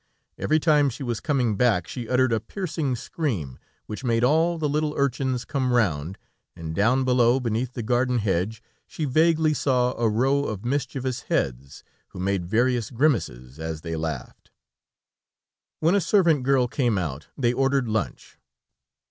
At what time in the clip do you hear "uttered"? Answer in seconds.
2.09-2.33